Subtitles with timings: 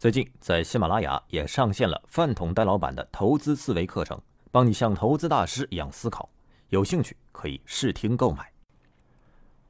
[0.00, 4.18] 最近在喜马拉雅也上线了饭桶戴老板的投资思维课程，
[4.50, 6.26] 帮你像投资大师一样思考。
[6.70, 8.50] 有兴趣可以试听购买。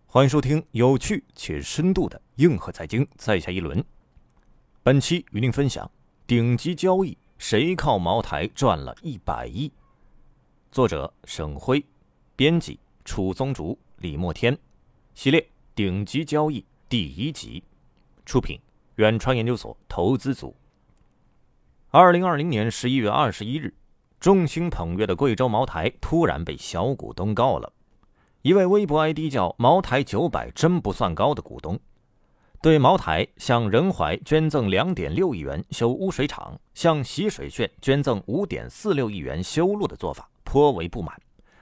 [0.07, 3.85] 欢迎收听有趣且深度的硬核财经，在下一轮。
[4.85, 5.91] 本期与您分享
[6.29, 9.73] 顶级交易，谁靠茅台赚了一百亿？
[10.71, 11.85] 作者沈辉，
[12.37, 14.57] 编辑楚宗竹、李墨天，
[15.13, 17.65] 系列顶级交易第一集，
[18.25, 18.57] 出品。
[19.01, 20.55] 远川研究所投资组。
[21.89, 23.73] 二零二零年十一月二十一日，
[24.21, 27.73] 众星捧月的贵州茅台突然被小股东告了。
[28.43, 31.81] 一位微博 ID 叫“茅台九百真不算高”的股东，
[32.61, 41.19] 对茅台向仁怀捐赠两点六亿元修污水厂，向习水县捐赠五点四六亿元修路的做法颇为不满，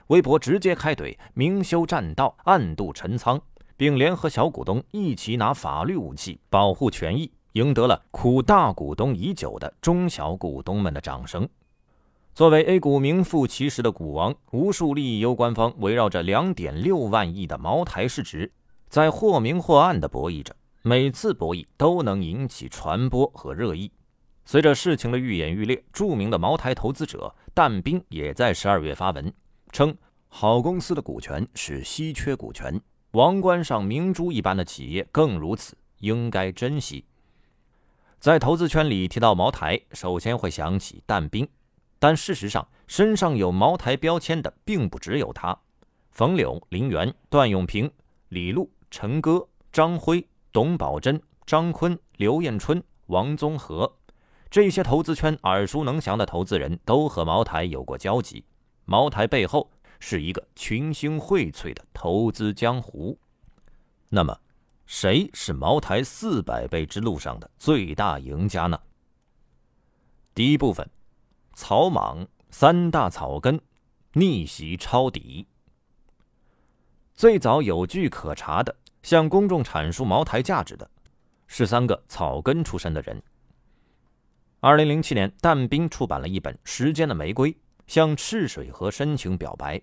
[0.07, 3.41] 微博直接开怼，明修栈道，暗度陈仓。
[3.79, 11.47] 并联合小股东一起拿法律武器保护权益，赢得了苦大股东已久的中小股东们的掌声。
[12.35, 18.51] 作为 A 股名副其实的股王，无数利益攸关方围绕着两点六万亿的茅台市值，
[18.89, 20.53] 在或明或暗的博弈着。
[20.81, 23.89] 每次博弈都能引起传播和热议。
[24.43, 29.33] 随着事情的愈演愈烈，著名的茅台投资者但斌也在十二月发文
[29.71, 29.95] 称
[30.27, 32.77] ：“好公司的股权是稀缺股权。”
[33.13, 37.03] 王冠上明珠一般的企业更如此，应该珍惜。
[38.19, 41.49] 在投资圈里提到茅台，首先会想起但斌，
[41.97, 45.57] 但事实上，身上有茅台标签的并不只有他。
[46.11, 47.89] 冯柳、林园、段永平、
[48.27, 53.91] 李璐、陈哥、张辉、董宝珍、张坤、刘彦春、王宗和，
[54.51, 58.45] 这些投资圈耳熟能详的投资人都和茅台有过交集。
[58.85, 59.71] 茅台背后。
[59.99, 63.17] 是一个群星荟萃的投资江湖。
[64.07, 64.39] 那么，
[64.85, 68.79] 谁是茅台四百倍之路上的最大赢家呢？
[70.33, 70.89] 第一部分，
[71.53, 73.59] 草莽三大草根
[74.13, 75.45] 逆袭抄底。
[77.13, 80.89] 最早有据可查的，向公众阐述茅台价值的，
[81.45, 83.21] 是三个草根出身的人。
[84.61, 87.51] 二零零七年，但斌出版了一本《时间的玫瑰》。
[87.87, 89.81] 向赤水河深情表白。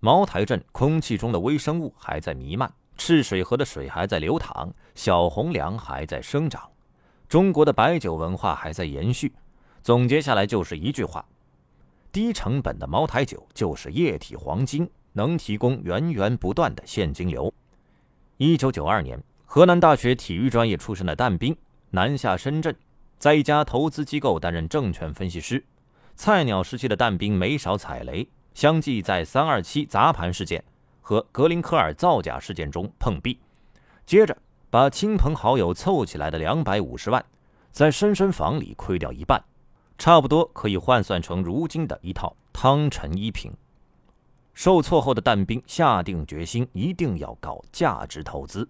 [0.00, 6.70] 茅台镇空气中的微生物还在弥漫，赤水河的水还在流淌，小红梁还在生长，
[7.28, 9.32] 中国的白酒文化还在延续。
[9.82, 11.24] 总结下来就是一句话：
[12.12, 17.52] 低成本的茅台酒就是液体黄金，能提供源源不断的现金流。
[18.36, 21.56] 一九九二年，河南大学体育专业出身的但斌
[21.90, 22.72] 南下深圳，
[23.18, 25.64] 在一家投资机构担任证券分析师。
[26.14, 30.64] 菜鸟时期的但斌没少踩雷，相继在三二七砸盘事件
[31.00, 33.38] 和格林科尔造假事件中碰壁，
[34.04, 34.36] 接着
[34.68, 37.24] 把亲朋好友凑起来的两百五十万，
[37.70, 39.40] 在深深房里亏掉一半，
[39.96, 43.52] 差不多可以换算成如今的一套汤臣一品。
[44.54, 48.68] 受挫后的但斌下定决心，一定要搞价值投资。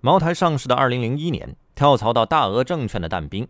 [0.00, 3.46] 茅台上市的二零零一年，跳槽到大额证券的但斌，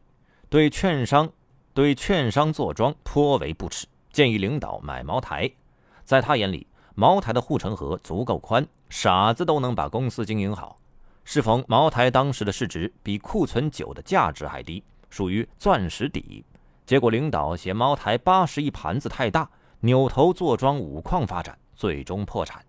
[0.48, 1.30] 对券商。
[1.74, 5.50] 对券商坐庄颇为不耻，建议领导买茅台。
[6.04, 10.76] 在他眼里，茅台的护城河足够宽，傻子都能把公司经营好。
[11.24, 16.44] 适逢茅台当时的市值比库存酒的价值还低，属于钻石底。
[16.84, 19.48] 结果领导嫌茅台八十亿盘子太大，
[19.80, 22.62] 扭头坐庄五矿发展，最终破产。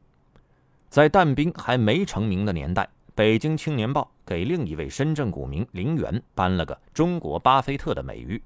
[0.87, 8.41] 在但斌还没成名的年代，北京青年报给另一位深圳股民林园颁了个“中国巴菲特”的美誉。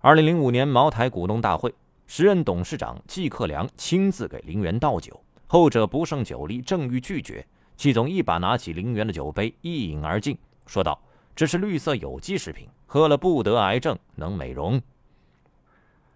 [0.00, 1.72] 二零零五年茅台股东大会，
[2.06, 7.44] 时任董事长季克良亲自给林园倒酒，后者不胜酒力，正欲拒绝，
[7.76, 10.36] 季总一把拿起林园的酒杯，一饮而尽，
[10.66, 11.00] 说道
[11.34, 14.80] ：“这是绿色有机食品，喝了不得癌症，能美容。”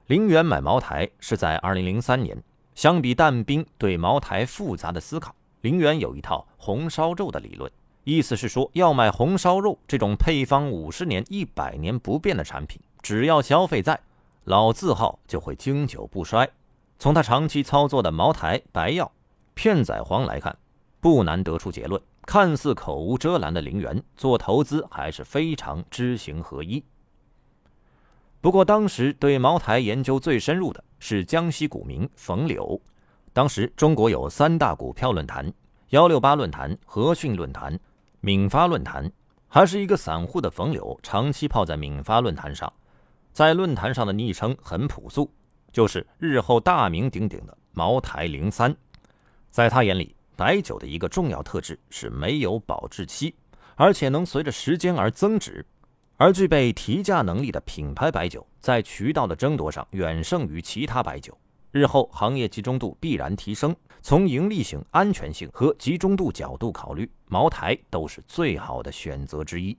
[0.06, 2.36] 林园买茅台是在二零零三年。
[2.74, 7.68] 相比但斌对茅台复杂的思考，林园有一套红烧肉的理论，
[8.04, 12.80] 意思是说要买红烧肉这种配方五十年、一百年不变的产品。
[13.02, 13.98] 只要消费在，
[14.48, 16.50] 老字号就会经久不衰。
[16.98, 19.12] 从他长期操作的茅台、白药、
[19.52, 20.56] 片仔癀来看，
[21.00, 26.82] 不难得出结论：看似口无遮拦的林园做投资还是非常知行合一。
[28.40, 32.80] 不过，当时对茅台研究最深入的是江西股民冯柳。
[33.34, 35.52] 当时中国有三大股票论坛：
[35.90, 37.78] 幺六八论坛、和讯论坛、
[38.20, 39.12] 闽发论坛。
[39.46, 42.72] 还是一个散户的冯柳，长期泡在闽发论坛上，
[43.38, 45.32] 在论坛上的昵称很朴素。
[45.70, 48.76] 就是日后大名鼎鼎的茅台零三，
[49.48, 53.32] 在他眼里，白酒的一个重要特质是没有保质期，
[53.76, 55.64] 而且能随着时间而增值。
[56.16, 61.38] 而具备提价能力的品牌白酒，在渠道的争夺上远胜于其他白酒，
[61.70, 63.72] 日后行业集中度必然提升。
[64.02, 69.78] 从盈利性、安全性和集中度角度考虑，茅台都是最好的选择之一。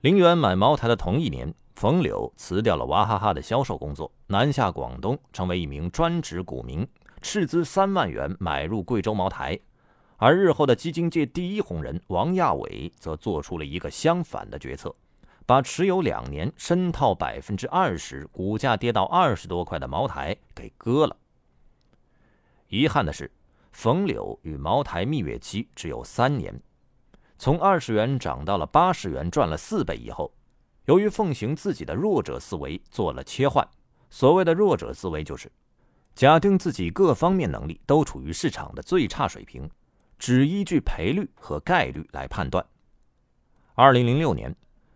[0.00, 1.52] 林园买茅台的同一年。
[1.74, 6.86] 冯柳辞掉了娃哈哈的销售工作，南下广东，成为一名专职股民，
[7.22, 9.58] 斥资三万元买入贵州茅台。
[10.18, 14.94] 而日后的基金界第一红人王亚伟则做出了一个相反的决策，
[15.46, 21.16] 把持有两年、深套百分之二十、股价跌到二十多块的茅台给割了。
[22.68, 23.32] 遗憾的是，
[23.72, 26.60] 冯柳与茅台蜜月期只有三年，
[27.38, 30.30] 从二十元涨到了八十元，赚了四倍以后。
[30.90, 33.64] 由于奉行自己的弱者思维，做了切换。
[34.10, 35.48] 所谓的弱者思维，就是
[36.16, 39.70] 假定自己各方面能力都处于市场的最差水平，
[40.18, 42.66] 只依据赔率和概率来判断。
[43.76, 44.52] 二零零六年，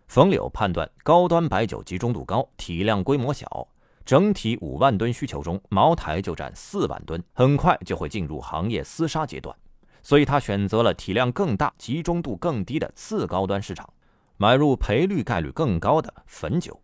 [0.09, 3.65] 冯柳判断高端白酒集中度高，体量规模小，
[4.03, 9.55] 整体五万吨需求中，茅台就占四万吨，很快就会进入行业厮杀阶段，
[10.03, 13.89] 所以他选择了体量更大、集中度更低的次高端市场。
[14.37, 16.81] 买入赔率概率更高的汾酒。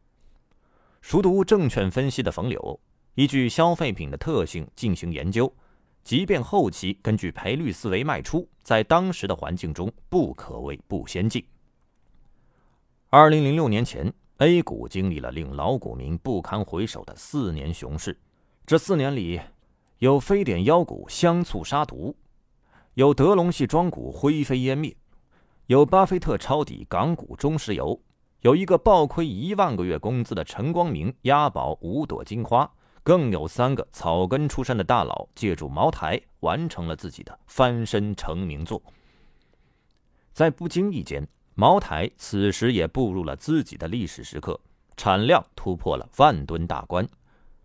[1.02, 2.80] 熟读证券分析的冯柳，
[3.16, 5.54] 依据消费品的特性进行研究，
[6.02, 11.44] 即便后期根据赔率思维卖出，在当时的环境中不可谓不先进。
[13.10, 18.18] 二零零六年前，A 股经历了令老股民不堪回首的四年熊市。
[18.66, 19.42] 这四年里，
[19.98, 22.16] 有非典妖股香醋杀毒，
[22.94, 24.96] 有德隆系庄股灰飞烟灭。
[25.72, 27.98] 有巴菲特抄底港股中石油，
[28.42, 32.70] 有一个暴亏一万个月工资的陈光明押宝五朵金花，
[33.04, 38.84] 更有三个草根出身的大佬借助茅台完成了自己的翻身成名作。
[40.34, 41.26] 在不经意间，
[41.56, 44.60] 茅台此时也步入了自己的历史时刻，
[44.98, 47.08] 产量突破了万吨大关，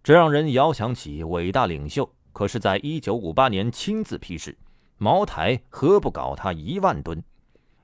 [0.05, 2.09] 这让人遥想起伟大领袖。
[2.33, 4.57] 可是，在一九五八年亲自批示，
[4.97, 7.21] 茅台何不搞他一万吨？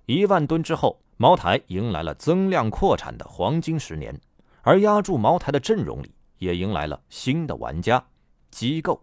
[0.06, 4.20] 一万吨之后，茅台迎来了增量扩产的黄金十年，
[4.62, 8.04] 而压住茅台的阵容里也迎来了新的玩家——
[8.50, 9.02] 机构。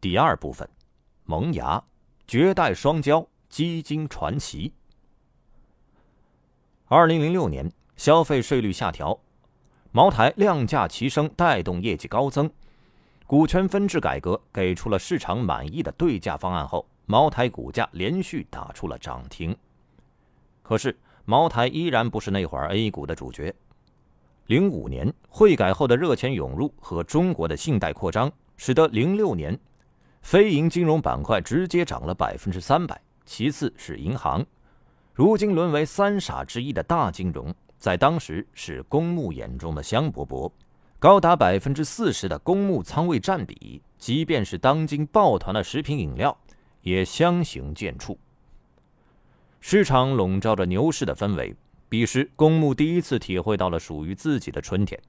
[0.00, 0.68] 第二部分，
[1.24, 1.82] 萌芽，
[2.26, 4.72] 绝代双骄，基金传奇。
[6.86, 9.18] 二零零六年，消费税率下调，
[9.90, 12.50] 茅台量价齐升，带动业绩高增。
[13.26, 16.86] 股权分置改革给出了市场满意的对价方案后。
[17.06, 19.56] 茅台股价连续打出了涨停，
[20.62, 23.54] 可是茅台依然不是那会儿 A 股的主角。
[24.46, 29.58] 零五年汇改后的热钱涌入和中国的信贷扩张，使得零六年
[30.20, 33.00] 非银金融板块直接涨了百分之三百。
[33.24, 34.44] 其次是银行，
[35.14, 40.50] 如今沦为三傻之一的大金融，在当时是公募眼中的香饽饽，
[40.98, 46.36] 高达百分之四十的公募仓位占比，即便是当今抱团的食品饮料。
[46.82, 48.16] 也相形见绌。
[49.60, 51.54] 市场笼罩着牛市的氛围，
[51.88, 55.00] 彼时公募第一次体会到了属于自己的春天。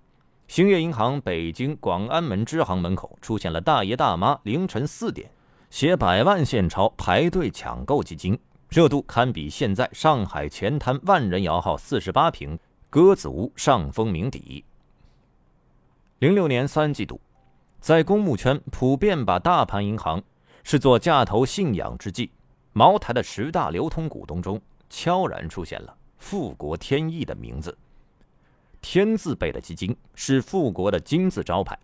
[0.48, 5.32] 兴业银行北京广安门支行门口出现了大爷大妈凌晨四点
[5.70, 8.38] 携百万现钞排队抢购基金，
[8.70, 14.64] 热度堪比现在上海前滩万人摇号四十八平鸽子屋上风鸣笛。
[16.20, 17.20] 零六年三季度，
[17.80, 20.22] 在公募圈普遍把大盘银行。
[20.64, 22.32] 是做价投信仰之际，
[22.72, 27.78] 茅台的十大流通股东中悄然出现了富国天益的名字。
[28.82, 31.78] 天字辈的基金是富国的金字招牌。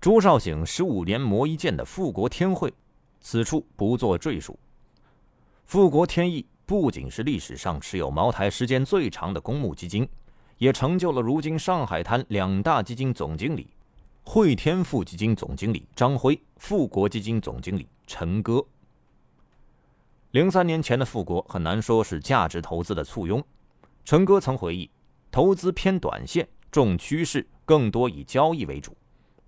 [0.00, 2.72] 朱少醒十五年磨一剑的富国天惠，
[3.20, 4.58] 此处不做赘述。
[5.66, 10.08] 富国天益不仅是历史上持有茅台时间最长的公募基金，
[10.58, 13.68] 也成就了如今上海滩两大基金总经理。
[14.32, 18.64] 汇添富基金总经理张辉，富国基金总经理陈哥。
[20.30, 23.42] 零三年前的富国很难说是价值投资的簇拥。
[24.04, 24.88] 陈哥曾回忆，
[25.32, 28.96] 投资偏短线，重趋势，更多以交易为主。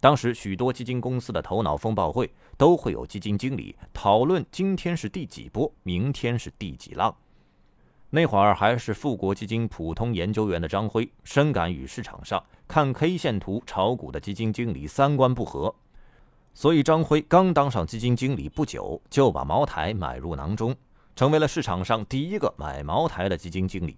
[0.00, 7.16] 当时许多基金公司的头脑风暴会都会有基金经理讨论今天是第几波，明天是第几浪。
[8.14, 15.74] 那会儿还是富国基金普通研究员的张辉，深感与市场上看 K 线图炒股的基金经理三观不合，
[16.52, 20.76] 所以张辉刚当上基金经理不久，就把茅台买入囊中，
[21.16, 23.96] 成为了市场上第一个买茅台的基金经理。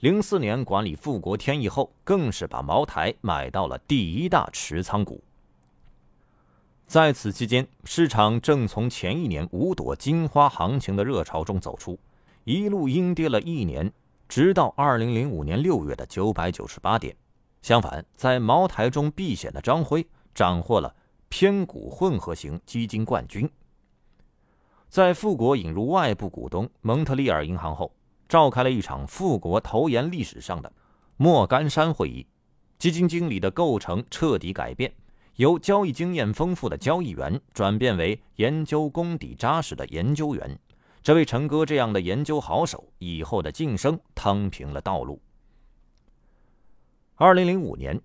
[0.00, 5.22] 零四年管理富国天益后，更是把茅台买到了第一大持仓股。
[6.86, 11.98] 在此期间，市场正从前一年五朵金花行情的热潮中走出。
[12.46, 13.92] 一路阴跌了一年，
[14.28, 17.16] 直到二零零五年六月的九百九十八点。
[17.60, 20.94] 相反，在茅台中避险的张辉斩获了
[21.28, 23.50] 偏股混合型基金冠军。
[24.88, 27.92] 在富国引入外部股东蒙特利尔银行后，
[28.28, 30.72] 召开了一场富国投研历史上的
[31.16, 32.24] 莫干山会议，
[32.78, 34.94] 基金经理的构成彻底改变，
[35.34, 40.56] 由交易经验丰富的交易员转变为研究功底扎实的研究员。
[41.06, 45.22] 这位陈哥这样的研究好手，以后的晋升趟平了道路。
[47.14, 48.02] 二零零五年，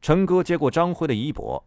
[0.00, 1.60] 陈哥接过张辉的衣钵，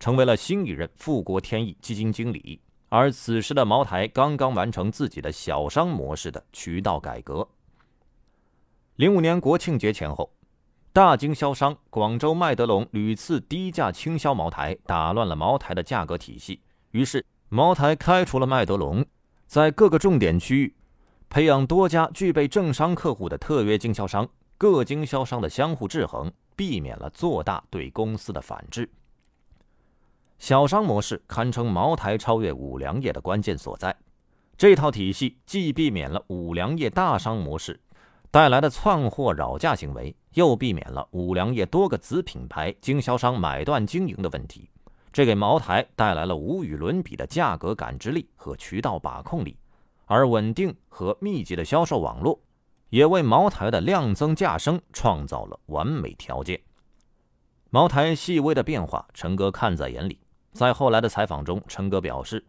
[0.00, 2.58] 成为了新一任富国天益基金经理。
[2.88, 7.46] 而此时的茅台刚刚完成自己的小商模式的渠道改革。
[8.96, 10.32] 零五年国庆节前后，
[10.94, 16.62] 大经销商广州麦德龙屡次低价倾销茅台，打乱了茅台的价格体系。
[16.92, 19.04] 于是，茅台开除了麦德龙。
[19.48, 20.74] 在各个重点区域，
[21.30, 24.28] 培养多家具备政商客户的特约经销商，
[24.58, 28.90] 各经销商的相互制衡，避免了做大对公司的反制。
[30.38, 33.96] 小商模式堪称茅台超越五粮液的关键所在。
[34.58, 37.80] 这套体系既避免了五粮液大商模式
[38.30, 44.68] 带来的窜货扰价行为，又避免了五粮液多个子品牌经销商买断经营的问题。
[45.12, 49.56] 这给茅台带来了无与伦比的价格感知力和渠道把控力，
[50.06, 52.40] 而稳定和密集的销售网络，
[52.90, 56.60] 也为茅台的量增价升创造了完美条件。
[57.70, 60.18] 茅台细微的变化，陈哥看在眼里。
[60.52, 62.44] 在后来的采访中，陈哥表示，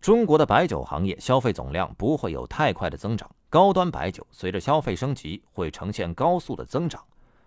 [0.00, 7.02] 中国的白酒行业消费总量不会有太快的增长，高端白酒随着消费升级会呈现高速的增长。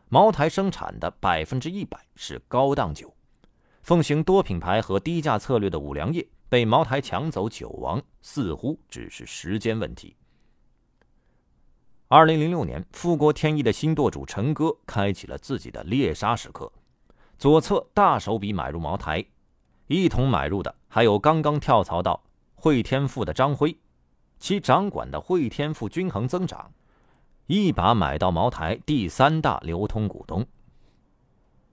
[0.09, 3.13] 茅台生产的百分之一百是高档酒。
[3.81, 10.15] 奉行多品牌和低价策略的五粮液被茅台抢走酒王，似乎只是时间问题。
[12.07, 16.71] 二零零六年，富国天益的新舵主陈哥开启了自己的猎杀时刻，
[17.37, 19.25] 左侧大手笔买入茅台，
[19.87, 22.21] 一同买入的还有刚刚跳槽到
[22.53, 23.75] 汇添富的张辉，
[24.37, 26.71] 其掌管的汇添富均衡增长，
[27.47, 30.45] 一把买到茅台第三大流通股东。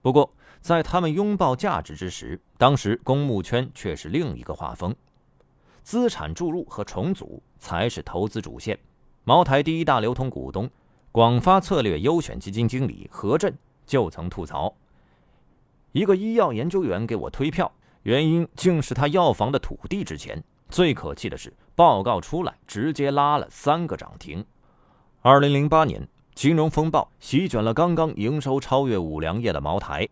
[0.01, 4.93] 不过，在他们拥抱价值之时，当时公募圈却是另一个画风，
[5.83, 8.77] 资产注入和重组才是投资主线。
[9.23, 10.69] 茅台第一大流通股东
[11.11, 14.73] 广发策略优选基金经理何震就曾吐槽
[15.93, 17.71] ：“一个医药研究员给我推票，
[18.03, 20.43] 原因竟是他药房的土地值钱。
[20.69, 24.45] 最可气的是，报告出来直接拉了三个涨停。”
[25.21, 30.07] 二零零八年，金融风暴席卷了刚刚营收超越五粮液的茅台。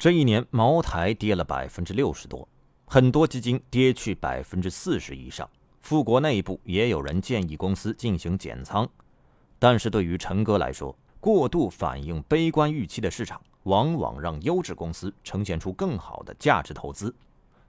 [0.00, 2.48] 这一年，茅台跌了百分之六十多，
[2.86, 5.46] 很多基金跌去百分之四十以上。
[5.82, 8.88] 富国内部也有人建议公司进行减仓，
[9.58, 17.14] 但是对于陈哥来说，过度反映悲观预期的市场，往往让优质公司呈现出更好的价值投资。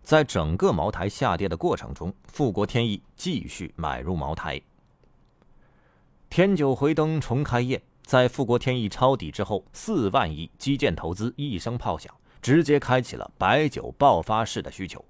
[0.01, 4.61] 在整个茅台下跌的过程中，富国天益继续买入茅台。
[6.29, 12.09] 天酒回灯重开业，在富国天益抄底之后，四万亿基建投资一声炮响。
[12.41, 15.03] 直接开启了白酒爆发式的需求。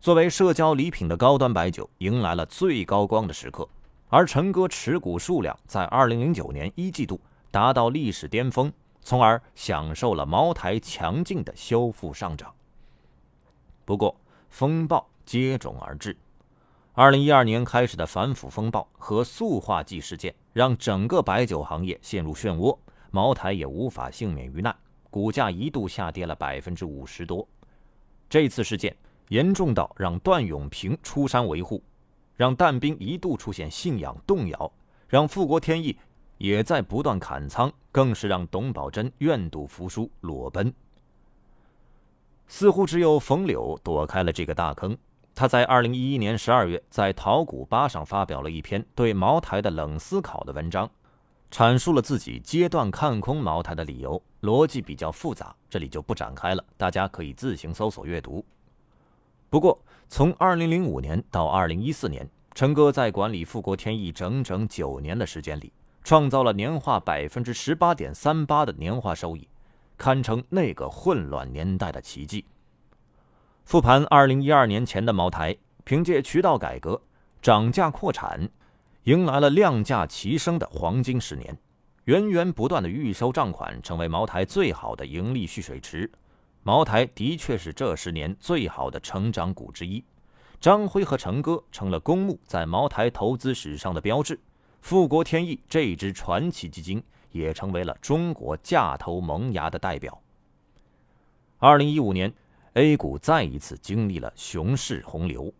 [0.00, 3.68] 作为社交礼品的高端白酒，迎来了最高光的时刻。
[4.08, 8.72] 而陈哥持股数量在2009年一季度达到历史巅峰，
[9.02, 12.54] 从而享受了茅台强劲的修复上涨。
[13.84, 16.16] 不过，风暴接踵而至。
[16.94, 22.76] 2012年开始的反腐风暴和塑化剂事件，让整个白酒行业陷入漩涡，
[23.10, 24.74] 茅台也无法幸免于难。
[25.10, 27.46] 股价一度下跌了百分之五十多，
[28.28, 28.94] 这次事件
[29.28, 31.82] 严重到让段永平出山维护，
[32.36, 34.70] 让但兵一度出现信仰动摇，
[35.08, 35.96] 让富国天益
[36.36, 40.72] 也在不断砍仓，更是让董宝珍愿赌服输裸奔。
[42.46, 44.96] 似乎只有冯柳躲开了这个大坑。
[45.34, 50.90] 他在二零一一年十二月在淘股吧上发表了一篇对茅台的冷思考的文章，
[51.50, 58.44] 阐述了自己阶段看空茅台的理由，逻辑比较复杂，这里就不展开了，大家可以自行搜索阅读。
[59.48, 65.72] 不过，从2005年到2014年，陈哥在管理富国天益整整九年的时间里，
[66.04, 69.48] 创造了年化百分之十八点三八的年化收益，
[69.96, 72.44] 堪称那个混乱年代的奇迹。
[73.64, 77.00] 复盘2012年前的茅台，凭借渠道改革、
[77.40, 78.48] 涨价扩产。
[79.08, 81.58] 迎来了量价齐升的黄金十年，
[82.04, 86.12] 源源不断的预收账款成为茅台最好的盈利蓄水池。
[86.62, 90.04] 茅台的确是这十年最好的成长股之一。
[90.60, 94.38] 张辉和陈哥成了公募在茅台投资史上的标志，
[94.82, 100.20] 富国天益这支传奇基金也成为了中国价投萌芽的代表。
[101.56, 102.30] 二零一五年
[102.74, 105.50] ，A 股再一次经历了熊市洪流。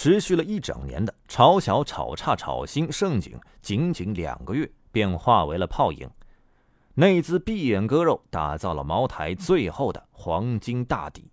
[0.00, 6.08] 持续了一整年的炒小、炒差、炒新盛景，仅仅两个月便化为了泡影。
[6.94, 11.28] 内资闭眼割肉，打造了茅台最后的黄金大底。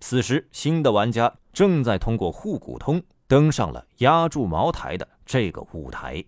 [0.00, 6.24] 此时，新的玩家正在通过沪股通登上了压住茅台的这个舞台。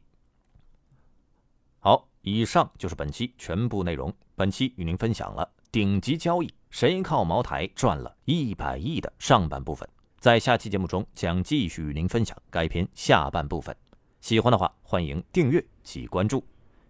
[1.80, 4.14] 好，以上就是本期全部内容。
[4.36, 9.88] 本期与您分享了顶级交易，谁靠茅台赚了一百亿的上半部分。
[10.18, 13.76] 在下期节目中，将继续与您分享该片下半部分。
[14.20, 16.44] 喜欢的话，欢迎订阅及关注，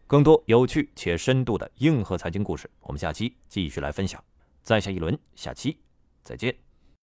[0.06, 4.22] 更多有趣且深度的硬核财经故事，我们下期继续来分享。
[4.62, 5.78] 在下一轮，下期
[6.22, 6.67] 再见。